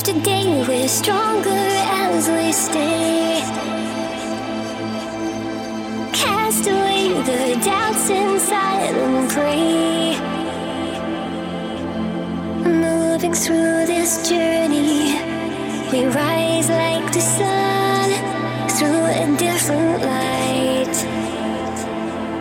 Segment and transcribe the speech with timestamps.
[0.00, 3.42] after day, we're stronger as we stay.
[6.14, 10.16] Cast away the doubts inside and pray.
[12.64, 15.20] Moving through this journey,
[15.92, 18.08] we rise like the sun
[18.76, 20.96] through a different light.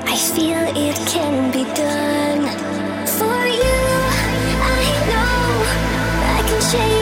[0.08, 2.42] I feel it can be done.
[3.18, 3.82] For you,
[4.76, 5.44] I know
[6.38, 6.99] I can change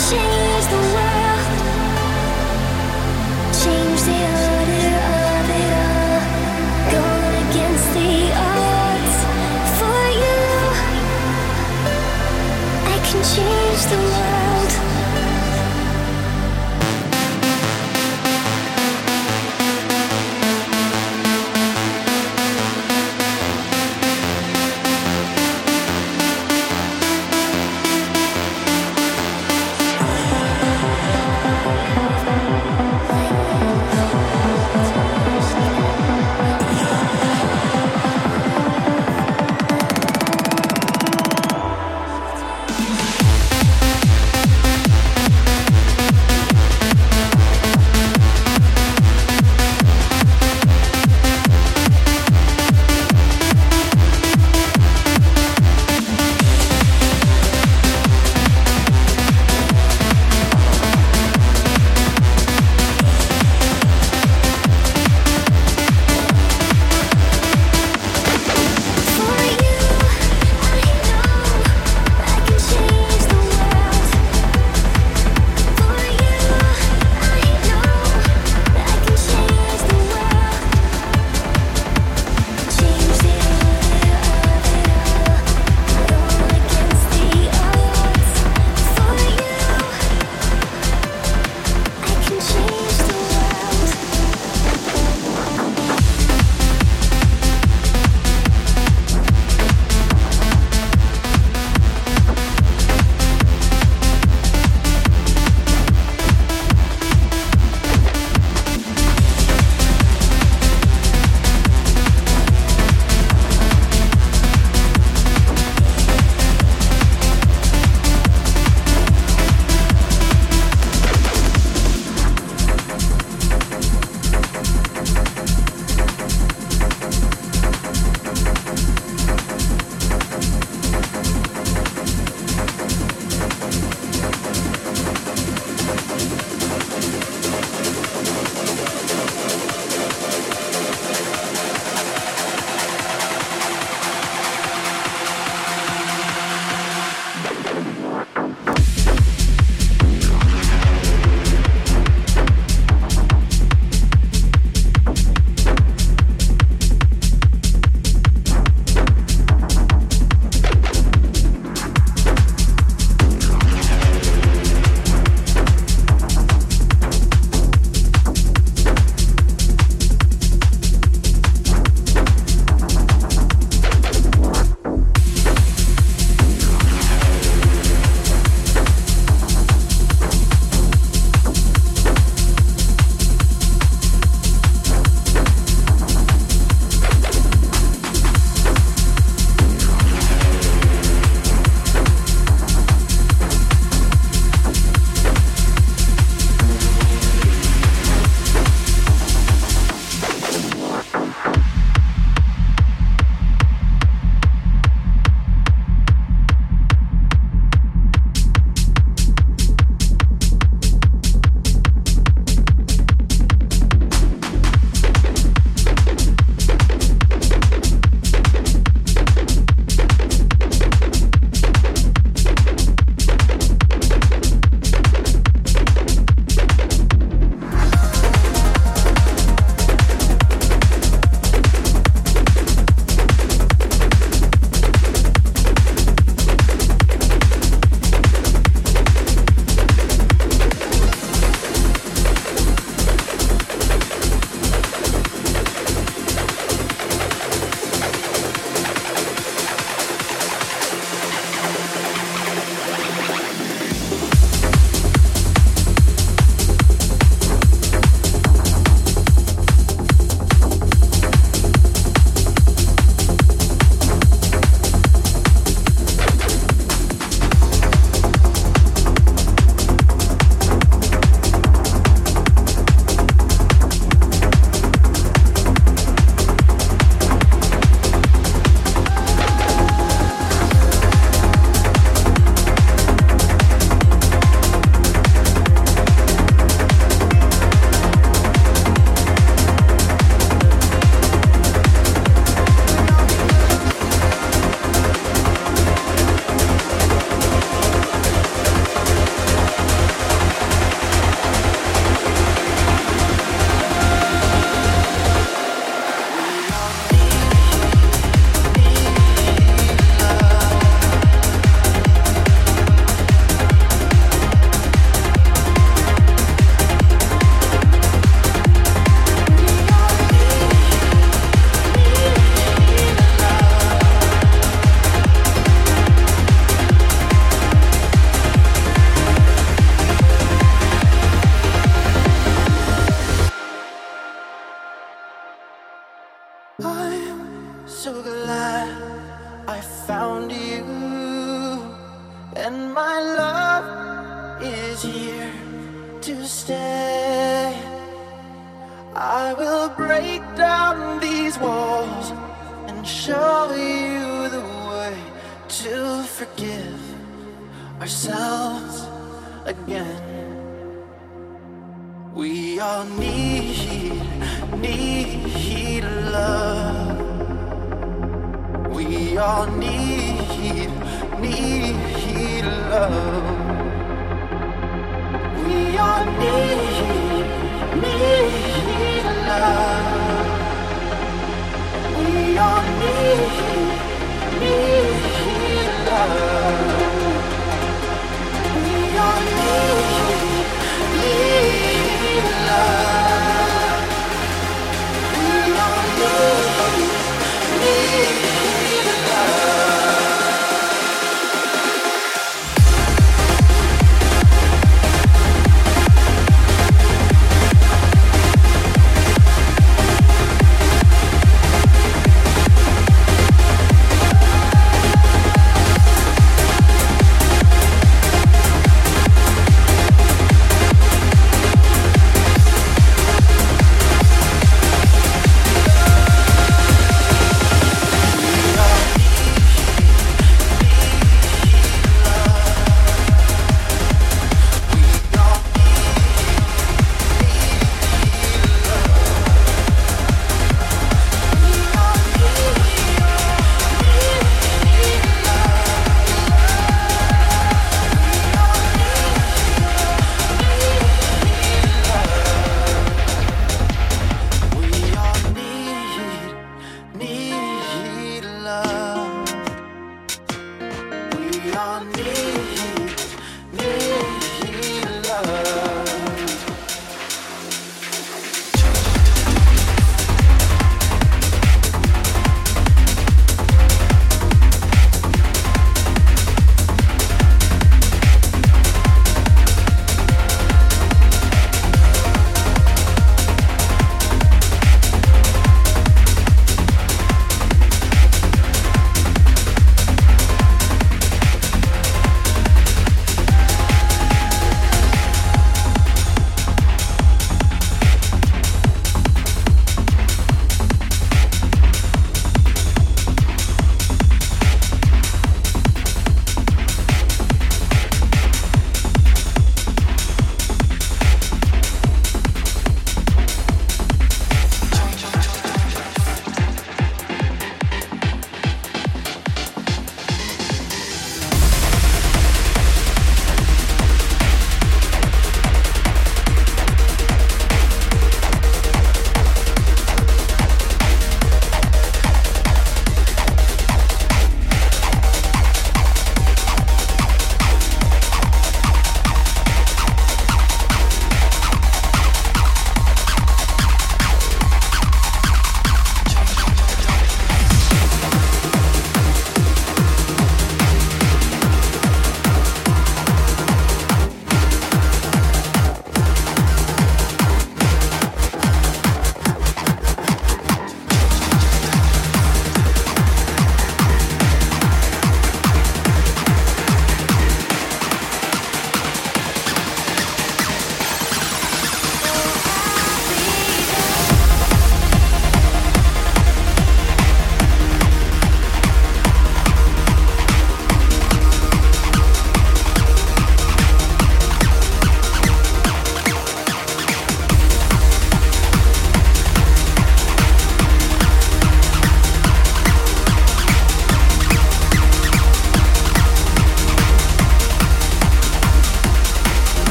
[0.00, 0.89] change the world.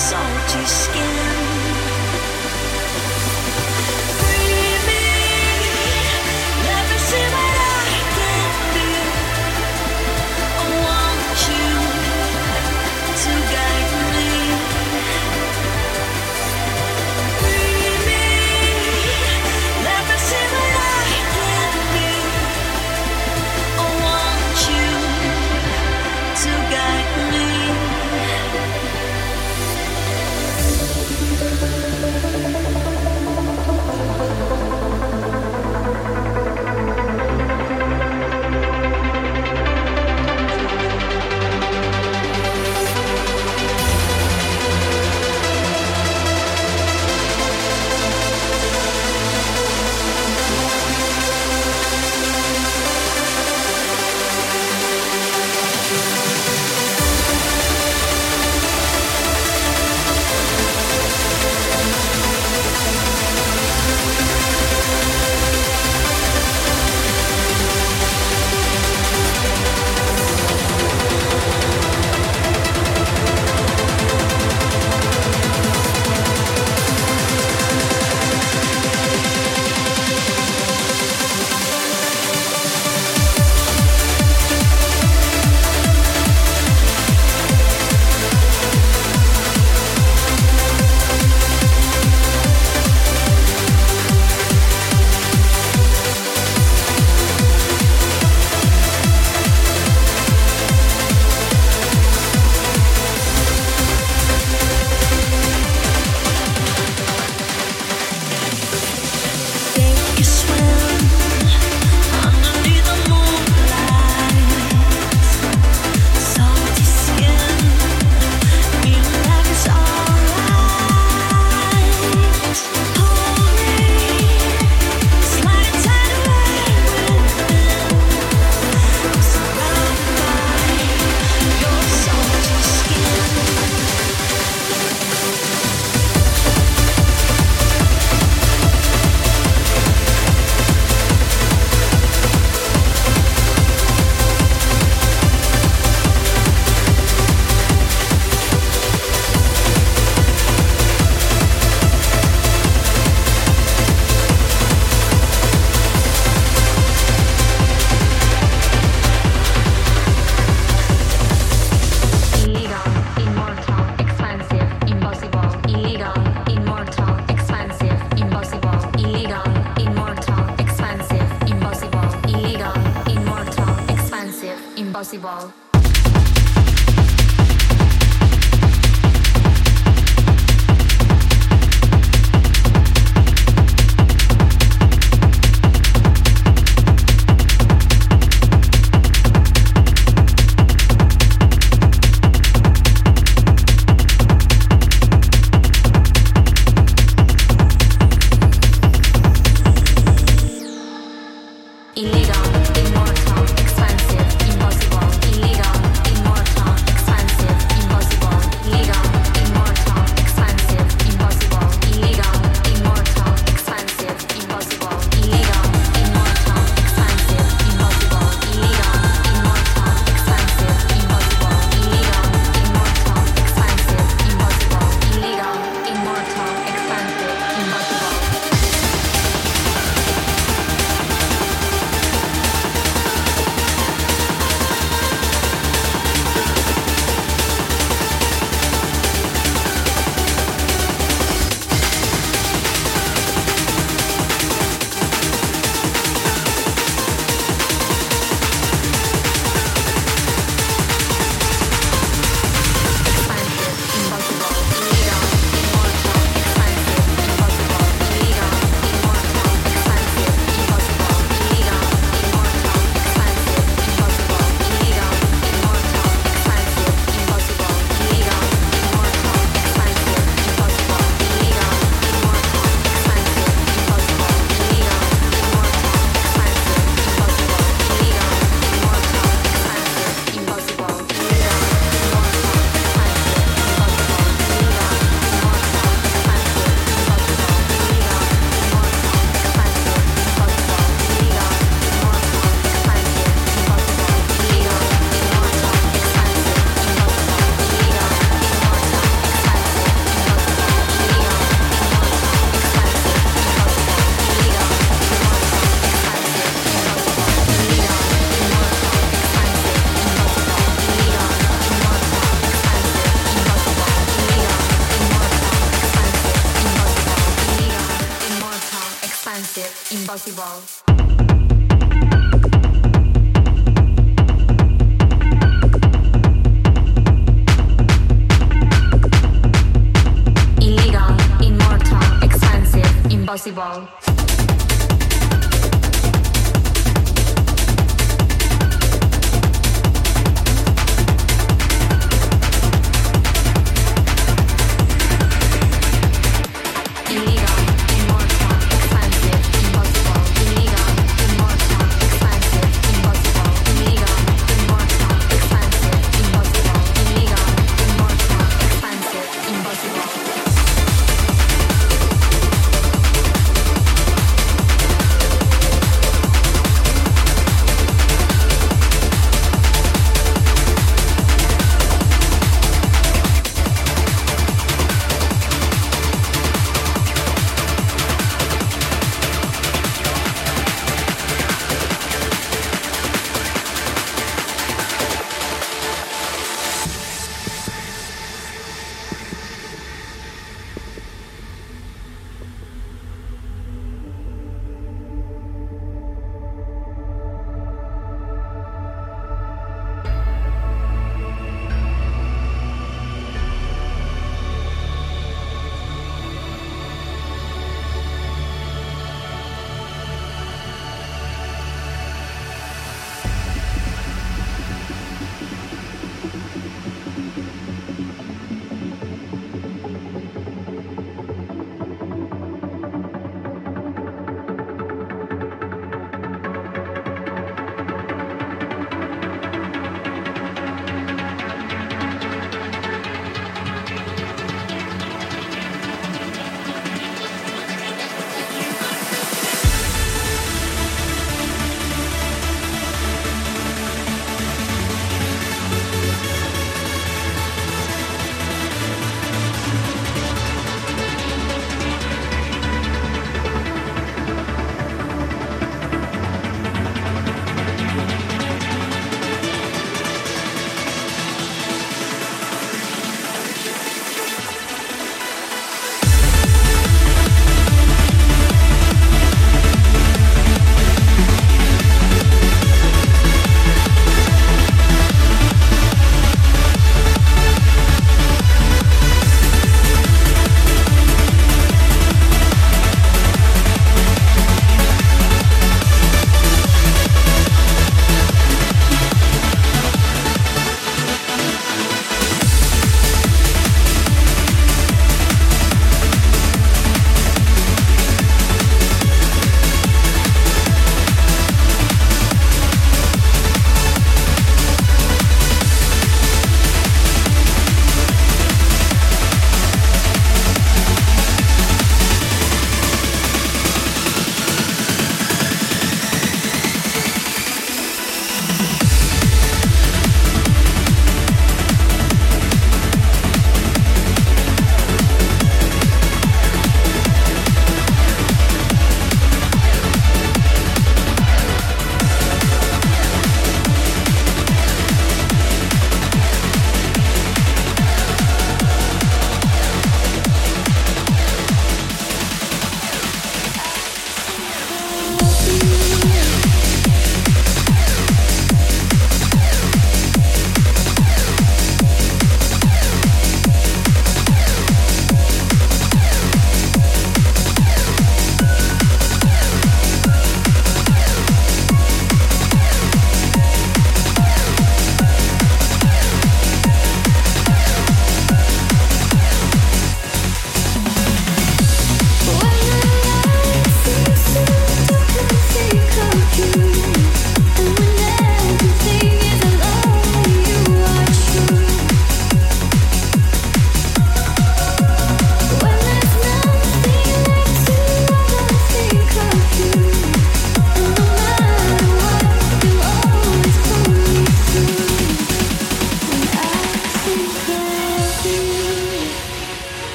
[0.00, 0.29] Illegal,